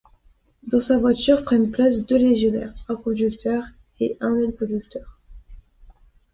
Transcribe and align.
Dans 0.63 0.79
sa 0.79 0.97
voiture 0.97 1.43
prennent 1.43 1.69
place 1.69 2.07
deux 2.07 2.17
légionnaires, 2.17 2.73
un 2.89 2.95
conducteur 2.95 3.65
et 3.99 4.17
un 4.19 4.35
aide-conducteur. 4.35 5.19